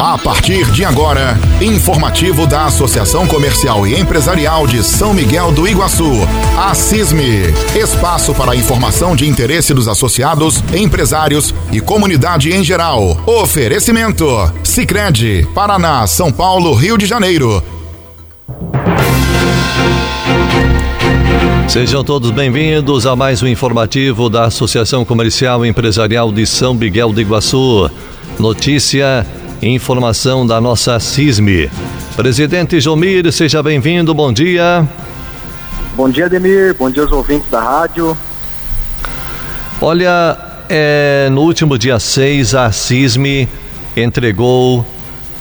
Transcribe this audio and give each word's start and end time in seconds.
A 0.00 0.16
partir 0.16 0.64
de 0.70 0.84
agora, 0.84 1.36
informativo 1.60 2.46
da 2.46 2.66
Associação 2.66 3.26
Comercial 3.26 3.84
e 3.84 3.98
Empresarial 3.98 4.64
de 4.64 4.80
São 4.84 5.12
Miguel 5.12 5.50
do 5.50 5.66
Iguaçu, 5.66 6.12
a 6.56 6.72
CISME. 6.72 7.52
Espaço 7.74 8.32
para 8.32 8.54
informação 8.54 9.16
de 9.16 9.28
interesse 9.28 9.74
dos 9.74 9.88
associados, 9.88 10.62
empresários 10.72 11.52
e 11.72 11.80
comunidade 11.80 12.54
em 12.54 12.62
geral. 12.62 13.20
Oferecimento: 13.26 14.24
Sicredi, 14.62 15.48
Paraná, 15.52 16.06
São 16.06 16.30
Paulo, 16.30 16.74
Rio 16.74 16.96
de 16.96 17.04
Janeiro. 17.04 17.60
Sejam 21.66 22.04
todos 22.04 22.30
bem-vindos 22.30 23.04
a 23.04 23.16
mais 23.16 23.42
um 23.42 23.48
informativo 23.48 24.30
da 24.30 24.44
Associação 24.44 25.04
Comercial 25.04 25.66
e 25.66 25.68
Empresarial 25.68 26.30
de 26.30 26.46
São 26.46 26.72
Miguel 26.72 27.12
do 27.12 27.20
Iguaçu. 27.20 27.90
Notícia 28.38 29.26
Informação 29.60 30.46
da 30.46 30.60
nossa 30.60 31.00
CISME. 31.00 31.68
Presidente 32.14 32.80
Jomir, 32.80 33.30
seja 33.32 33.60
bem-vindo, 33.60 34.14
bom 34.14 34.32
dia. 34.32 34.86
Bom 35.96 36.08
dia, 36.08 36.26
Ademir, 36.26 36.76
bom 36.78 36.88
dia 36.88 37.02
aos 37.02 37.10
ouvintes 37.10 37.50
da 37.50 37.60
rádio. 37.60 38.16
Olha, 39.80 40.38
é, 40.68 41.28
no 41.32 41.40
último 41.40 41.76
dia 41.76 41.98
6, 41.98 42.54
a 42.54 42.70
CISME 42.70 43.48
entregou 43.96 44.86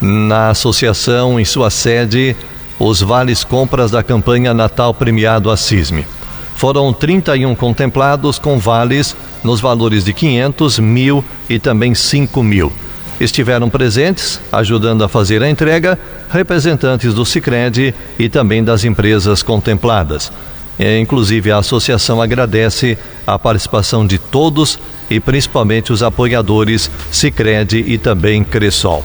na 0.00 0.48
associação, 0.48 1.38
em 1.38 1.44
sua 1.44 1.68
sede, 1.68 2.34
os 2.78 3.02
vales 3.02 3.44
compras 3.44 3.90
da 3.90 4.02
campanha 4.02 4.54
Natal 4.54 4.94
Premiado 4.94 5.50
a 5.50 5.58
CISME. 5.58 6.06
Foram 6.54 6.90
31 6.90 7.54
contemplados 7.54 8.38
com 8.38 8.58
vales 8.58 9.14
nos 9.44 9.60
valores 9.60 10.06
de 10.06 10.14
500, 10.14 10.78
mil 10.78 11.22
e 11.50 11.58
também 11.58 11.94
5 11.94 12.42
mil 12.42 12.72
estiveram 13.20 13.70
presentes, 13.70 14.40
ajudando 14.52 15.02
a 15.04 15.08
fazer 15.08 15.42
a 15.42 15.48
entrega, 15.48 15.98
representantes 16.30 17.14
do 17.14 17.24
Sicredi 17.24 17.94
e 18.18 18.28
também 18.28 18.62
das 18.62 18.84
empresas 18.84 19.42
contempladas. 19.42 20.30
É, 20.78 20.98
inclusive, 20.98 21.50
a 21.50 21.58
associação 21.58 22.20
agradece 22.20 22.98
a 23.26 23.38
participação 23.38 24.06
de 24.06 24.18
todos 24.18 24.78
e 25.08 25.18
principalmente 25.18 25.92
os 25.92 26.02
apoiadores 26.02 26.90
Sicredi 27.10 27.82
e 27.86 27.96
também 27.96 28.44
Cressol. 28.44 29.04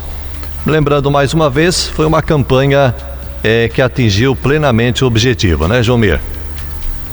Lembrando 0.66 1.10
mais 1.10 1.34
uma 1.34 1.50
vez, 1.50 1.88
foi 1.88 2.06
uma 2.06 2.22
campanha 2.22 2.94
é, 3.44 3.70
que 3.70 3.82
atingiu 3.82 4.36
plenamente 4.36 5.04
o 5.04 5.08
objetivo, 5.08 5.68
né, 5.68 5.82
Jomir? 5.82 6.20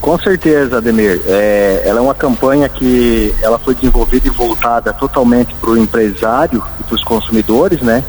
Com 0.00 0.18
certeza, 0.18 0.78
Ademir. 0.78 1.20
É, 1.26 1.82
ela 1.84 1.98
é 1.98 2.02
uma 2.02 2.14
campanha 2.14 2.68
que 2.68 3.34
ela 3.42 3.58
foi 3.58 3.74
desenvolvida 3.74 4.28
e 4.28 4.30
voltada 4.30 4.92
totalmente 4.92 5.54
para 5.54 5.70
o 5.70 5.76
empresário 5.76 6.62
e 6.80 6.84
para 6.84 6.94
os 6.94 7.04
consumidores, 7.04 7.80
né? 7.80 8.04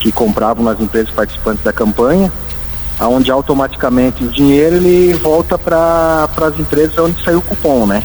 Que 0.00 0.12
compravam 0.12 0.64
nas 0.64 0.80
empresas 0.80 1.12
participantes 1.12 1.64
da 1.64 1.72
campanha, 1.72 2.32
aonde 2.98 3.30
automaticamente 3.30 4.24
o 4.24 4.28
dinheiro 4.28 4.76
ele 4.76 5.14
volta 5.14 5.58
para 5.58 6.28
as 6.42 6.58
empresas 6.58 6.96
onde 6.98 7.22
saiu 7.22 7.38
o 7.38 7.42
cupom, 7.42 7.86
né? 7.86 8.02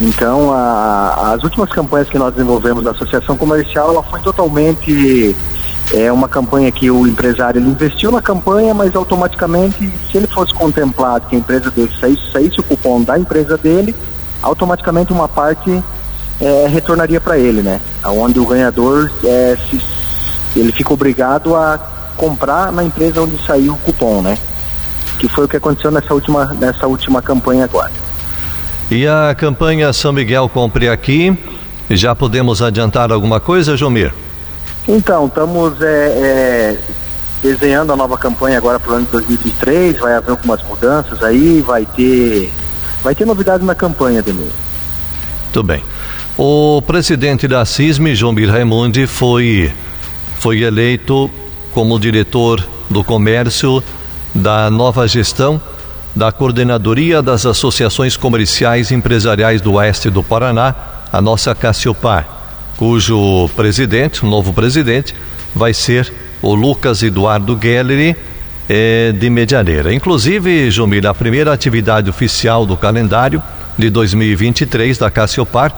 Então, 0.00 0.50
a, 0.50 1.34
as 1.34 1.44
últimas 1.44 1.68
campanhas 1.70 2.08
que 2.08 2.18
nós 2.18 2.32
desenvolvemos 2.32 2.82
da 2.82 2.92
associação 2.92 3.36
comercial, 3.36 3.90
ela 3.90 4.02
foi 4.02 4.18
totalmente 4.20 5.36
é 5.92 6.10
uma 6.12 6.28
campanha 6.28 6.70
que 6.70 6.90
o 6.90 7.06
empresário 7.06 7.60
investiu 7.60 8.12
na 8.12 8.22
campanha, 8.22 8.72
mas 8.72 8.94
automaticamente, 8.94 9.92
se 10.10 10.16
ele 10.16 10.26
fosse 10.26 10.54
contemplado 10.54 11.26
que 11.28 11.34
a 11.34 11.38
empresa 11.38 11.70
dele 11.70 11.90
saísse, 12.00 12.30
saísse 12.30 12.60
o 12.60 12.62
cupom 12.62 13.02
da 13.02 13.18
empresa 13.18 13.56
dele, 13.56 13.94
automaticamente 14.40 15.12
uma 15.12 15.28
parte 15.28 15.82
é, 16.40 16.66
retornaria 16.68 17.20
para 17.20 17.38
ele, 17.38 17.60
né? 17.60 17.80
Onde 18.04 18.38
o 18.38 18.46
ganhador 18.46 19.10
é, 19.24 19.56
se, 19.68 19.80
ele 20.56 20.72
fica 20.72 20.92
obrigado 20.92 21.54
a 21.56 21.78
comprar 22.16 22.70
na 22.72 22.84
empresa 22.84 23.22
onde 23.22 23.44
saiu 23.44 23.72
o 23.72 23.78
cupom, 23.78 24.22
né? 24.22 24.38
Que 25.18 25.28
foi 25.28 25.44
o 25.44 25.48
que 25.48 25.56
aconteceu 25.56 25.90
nessa 25.90 26.14
última, 26.14 26.46
nessa 26.54 26.86
última 26.86 27.20
campanha 27.20 27.64
agora. 27.64 27.90
E 28.90 29.06
a 29.06 29.34
campanha 29.36 29.92
São 29.92 30.12
Miguel 30.12 30.48
Compre 30.48 30.88
Aqui, 30.88 31.36
já 31.90 32.14
podemos 32.14 32.62
adiantar 32.62 33.12
alguma 33.12 33.40
coisa, 33.40 33.76
Jomir? 33.76 34.12
Então, 34.88 35.26
estamos 35.26 35.80
é, 35.82 35.86
é, 35.86 36.78
desenhando 37.42 37.92
a 37.92 37.96
nova 37.96 38.16
campanha 38.16 38.58
agora 38.58 38.78
para 38.80 38.92
o 38.92 38.94
ano 38.96 39.06
de 39.06 39.12
2023, 39.12 39.98
vai 39.98 40.14
haver 40.14 40.30
algumas 40.30 40.62
mudanças 40.62 41.22
aí, 41.22 41.60
vai 41.60 41.86
ter, 41.86 42.52
vai 43.02 43.14
ter 43.14 43.26
novidades 43.26 43.66
na 43.66 43.74
campanha, 43.74 44.22
Demir. 44.22 44.50
Muito 45.44 45.62
bem. 45.62 45.82
O 46.36 46.80
presidente 46.82 47.46
da 47.46 47.64
CISM, 47.64 48.14
João 48.14 48.34
Bir 48.34 48.48
Raimundi, 48.48 49.06
foi, 49.06 49.72
foi 50.38 50.62
eleito 50.62 51.30
como 51.72 51.98
diretor 51.98 52.66
do 52.88 53.04
comércio 53.04 53.82
da 54.34 54.70
nova 54.70 55.06
gestão 55.06 55.60
da 56.14 56.32
Coordenadoria 56.32 57.22
das 57.22 57.46
Associações 57.46 58.16
Comerciais 58.16 58.90
e 58.90 58.94
Empresariais 58.94 59.60
do 59.60 59.74
Oeste 59.74 60.10
do 60.10 60.22
Paraná, 60.22 60.74
a 61.12 61.20
nossa 61.20 61.54
Cassiopar 61.54 62.39
cujo 62.80 63.50
presidente, 63.54 64.24
novo 64.24 64.54
presidente, 64.54 65.14
vai 65.54 65.74
ser 65.74 66.10
o 66.40 66.54
Lucas 66.54 67.02
Eduardo 67.02 67.58
Gelleri 67.60 68.16
eh, 68.70 69.12
de 69.12 69.28
Medianeira. 69.28 69.92
Inclusive, 69.92 70.70
Jumir, 70.70 71.06
a 71.06 71.12
primeira 71.12 71.52
atividade 71.52 72.08
oficial 72.08 72.64
do 72.64 72.78
calendário 72.78 73.42
de 73.76 73.90
2023 73.90 74.96
da 74.96 75.10
Cassiopar 75.10 75.74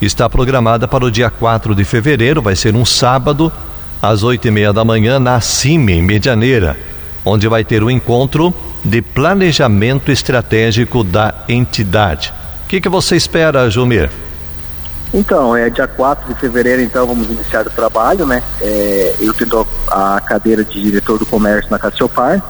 está 0.00 0.30
programada 0.30 0.88
para 0.88 1.04
o 1.04 1.10
dia 1.10 1.28
4 1.28 1.74
de 1.74 1.84
fevereiro, 1.84 2.40
vai 2.40 2.56
ser 2.56 2.74
um 2.74 2.86
sábado, 2.86 3.52
às 4.00 4.22
oito 4.22 4.48
e 4.48 4.50
meia 4.50 4.72
da 4.72 4.82
manhã, 4.82 5.20
na 5.20 5.38
CIME, 5.42 5.92
em 5.92 6.02
Medianeira, 6.02 6.74
onde 7.22 7.46
vai 7.48 7.64
ter 7.64 7.82
o 7.82 7.88
um 7.88 7.90
encontro 7.90 8.54
de 8.82 9.02
planejamento 9.02 10.10
estratégico 10.10 11.04
da 11.04 11.34
entidade. 11.50 12.32
O 12.64 12.68
que, 12.68 12.80
que 12.80 12.88
você 12.88 13.14
espera, 13.14 13.68
Jumir? 13.68 14.08
Então, 15.16 15.56
é 15.56 15.70
dia 15.70 15.86
4 15.88 16.34
de 16.34 16.38
fevereiro, 16.38 16.82
então, 16.82 17.06
vamos 17.06 17.30
iniciar 17.30 17.66
o 17.66 17.70
trabalho, 17.70 18.26
né? 18.26 18.42
É, 18.60 19.14
eu 19.18 19.32
tenho 19.32 19.66
a 19.88 20.20
cadeira 20.20 20.62
de 20.62 20.78
diretor 20.78 21.18
do 21.18 21.24
comércio 21.24 21.70
na 21.70 21.78
Cassiopar, 21.78 22.42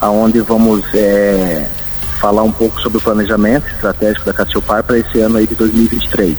aonde 0.00 0.40
vamos 0.40 0.84
é, 0.94 1.68
falar 2.20 2.44
um 2.44 2.52
pouco 2.52 2.80
sobre 2.80 2.98
o 2.98 3.00
planejamento 3.00 3.66
estratégico 3.66 4.24
da 4.24 4.32
Cassiopar 4.32 4.84
para 4.84 4.96
esse 4.98 5.18
ano 5.18 5.38
aí 5.38 5.48
de 5.48 5.56
2023. 5.56 6.38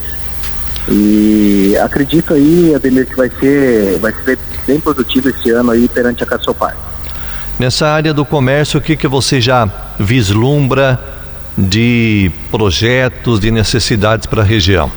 E 0.88 1.78
acredito 1.84 2.34
aí, 2.34 2.74
Ademir, 2.74 3.06
que 3.06 3.16
vai 3.18 3.30
ser, 3.30 4.00
vai 4.00 4.14
ser 4.24 4.40
bem 4.66 4.80
produtivo 4.80 5.28
esse 5.28 5.50
ano 5.50 5.72
aí 5.72 5.90
perante 5.90 6.24
a 6.24 6.26
Cassiopar. 6.26 6.78
Nessa 7.60 7.88
área 7.88 8.14
do 8.14 8.24
comércio, 8.24 8.80
o 8.80 8.82
que, 8.82 8.96
que 8.96 9.08
você 9.08 9.42
já 9.42 9.70
vislumbra 10.00 10.98
de 11.58 12.32
projetos, 12.50 13.42
de 13.42 13.52
necessidades 13.52 14.26
para 14.26 14.44
a 14.44 14.46
região? 14.46 14.90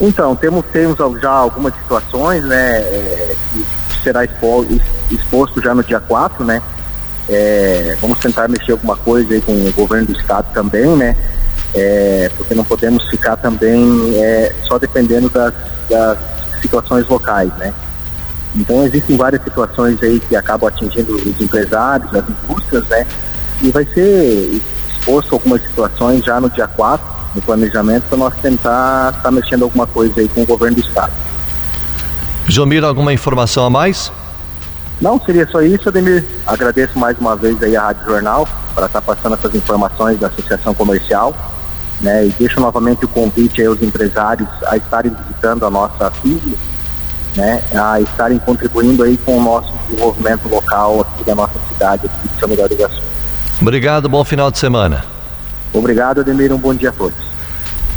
Então, 0.00 0.34
temos, 0.34 0.64
temos 0.72 0.98
já 1.20 1.30
algumas 1.30 1.74
situações, 1.74 2.44
né, 2.44 2.78
é, 2.78 3.36
que 3.52 4.02
será 4.02 4.24
exposto, 4.24 4.80
exposto 5.10 5.62
já 5.62 5.74
no 5.74 5.84
dia 5.84 6.00
4, 6.00 6.44
né, 6.44 6.60
é, 7.28 7.96
vamos 8.00 8.18
tentar 8.18 8.48
mexer 8.48 8.72
alguma 8.72 8.96
coisa 8.96 9.32
aí 9.32 9.40
com 9.40 9.52
o 9.52 9.72
governo 9.72 10.06
do 10.06 10.12
estado 10.12 10.52
também, 10.52 10.96
né, 10.96 11.16
é, 11.74 12.30
porque 12.36 12.54
não 12.54 12.64
podemos 12.64 13.08
ficar 13.08 13.36
também 13.36 14.14
é, 14.16 14.52
só 14.64 14.78
dependendo 14.78 15.30
das, 15.30 15.54
das 15.88 16.18
situações 16.60 17.06
locais, 17.08 17.52
né. 17.56 17.72
Então 18.56 18.84
existem 18.84 19.16
várias 19.16 19.42
situações 19.42 20.00
aí 20.02 20.20
que 20.20 20.34
acabam 20.34 20.68
atingindo 20.68 21.14
os 21.14 21.40
empresários, 21.40 22.12
as 22.14 22.24
indústrias, 22.28 22.84
né, 22.88 23.06
e 23.62 23.70
vai 23.70 23.84
ser 23.86 24.60
exposto 24.90 25.34
algumas 25.34 25.62
situações 25.62 26.24
já 26.24 26.40
no 26.40 26.50
dia 26.50 26.66
4, 26.66 27.13
no 27.34 27.42
planejamento 27.42 28.04
para 28.08 28.18
nós 28.18 28.34
tentar 28.40 29.10
estar 29.10 29.22
tá 29.22 29.30
mexendo 29.30 29.62
alguma 29.62 29.86
coisa 29.86 30.20
aí 30.20 30.28
com 30.28 30.42
o 30.42 30.46
governo 30.46 30.76
do 30.76 30.82
estado. 30.82 31.12
Jomir, 32.48 32.84
alguma 32.84 33.12
informação 33.12 33.64
a 33.64 33.70
mais? 33.70 34.12
Não, 35.00 35.20
seria 35.20 35.46
só 35.48 35.60
isso, 35.60 35.88
Ademir. 35.88 36.24
Agradeço 36.46 36.98
mais 36.98 37.18
uma 37.18 37.34
vez 37.34 37.60
aí 37.62 37.76
a 37.76 37.82
Rádio 37.82 38.04
Jornal 38.04 38.48
para 38.74 38.86
estar 38.86 39.00
tá 39.00 39.14
passando 39.14 39.34
essas 39.34 39.54
informações 39.54 40.18
da 40.18 40.28
Associação 40.28 40.74
Comercial. 40.74 41.34
Né, 42.00 42.26
e 42.26 42.30
deixo 42.30 42.60
novamente 42.60 43.04
o 43.04 43.08
convite 43.08 43.64
aos 43.64 43.80
empresários 43.80 44.48
a 44.66 44.76
estarem 44.76 45.14
visitando 45.14 45.64
a 45.64 45.70
nossa 45.70 46.10
FISM, 46.10 46.54
né, 47.36 47.62
a 47.72 48.00
estarem 48.00 48.38
contribuindo 48.40 49.04
aí 49.04 49.16
com 49.16 49.38
o 49.38 49.42
nosso 49.42 49.72
desenvolvimento 49.88 50.48
local 50.48 51.00
aqui 51.00 51.24
da 51.24 51.36
nossa 51.36 51.54
cidade, 51.68 52.06
aqui 52.06 52.28
de 52.28 52.40
São 52.40 52.48
Miguel 52.48 52.68
do 52.68 52.74
Iguaçu. 52.74 53.00
Obrigado, 53.62 54.08
bom 54.08 54.24
final 54.24 54.50
de 54.50 54.58
semana. 54.58 55.13
Obrigado, 55.74 56.20
Ademir. 56.20 56.52
Um 56.52 56.58
bom 56.58 56.72
dia 56.72 56.90
a 56.90 56.92
todos. 56.92 57.34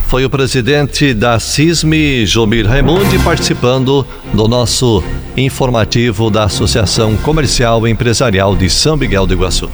Foi 0.08 0.24
o 0.24 0.30
presidente 0.30 1.14
da 1.14 1.38
CISME, 1.38 2.26
Jomir 2.26 2.66
Raimundi, 2.66 3.20
participando 3.20 4.06
do 4.34 4.48
nosso 4.48 5.04
informativo 5.36 6.30
da 6.30 6.46
Associação 6.46 7.18
Comercial 7.18 7.86
e 7.86 7.92
Empresarial 7.92 8.56
de 8.56 8.70
São 8.70 8.96
Miguel 8.96 9.28
do 9.28 9.34
Iguaçu. 9.34 9.70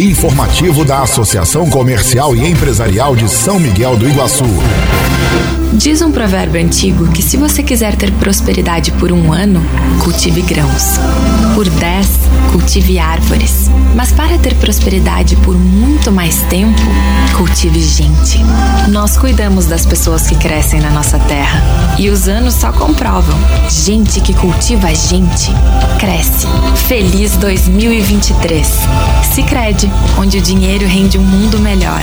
Informativo 0.00 0.84
da 0.84 1.02
Associação 1.02 1.68
Comercial 1.70 2.36
e 2.36 2.46
Empresarial 2.46 3.16
de 3.16 3.28
São 3.28 3.58
Miguel 3.58 3.96
do 3.96 4.08
Iguaçu. 4.08 4.44
Diz 5.72 6.00
um 6.00 6.10
provérbio 6.10 6.62
antigo 6.62 7.06
que 7.08 7.22
se 7.22 7.36
você 7.36 7.62
quiser 7.62 7.96
ter 7.96 8.10
prosperidade 8.12 8.92
por 8.92 9.12
um 9.12 9.32
ano, 9.32 9.60
cultive 10.02 10.40
grãos. 10.40 10.98
Por 11.54 11.68
dez, 11.68 12.08
cultive 12.50 12.98
árvores. 12.98 13.70
Mas 13.94 14.10
para 14.12 14.38
ter 14.38 14.54
prosperidade 14.54 15.36
por 15.36 15.56
muito 15.56 16.10
mais 16.10 16.42
tempo, 16.44 16.80
cultive 17.36 17.80
gente. 17.80 18.38
Nós 18.88 19.18
cuidamos 19.18 19.66
das 19.66 19.84
pessoas 19.84 20.26
que 20.26 20.36
crescem 20.36 20.80
na 20.80 20.90
nossa 20.90 21.18
terra. 21.18 21.62
E 21.98 22.08
os 22.08 22.28
anos 22.28 22.54
só 22.54 22.72
comprovam. 22.72 23.38
Gente 23.68 24.20
que 24.20 24.32
cultiva 24.34 24.94
gente, 24.94 25.50
cresce. 25.98 26.46
Feliz 26.88 27.36
2023. 27.36 28.66
Se 29.32 29.42
crede, 29.42 29.90
onde 30.18 30.38
o 30.38 30.42
dinheiro 30.42 30.86
rende 30.86 31.18
um 31.18 31.22
mundo 31.22 31.58
melhor. 31.58 32.02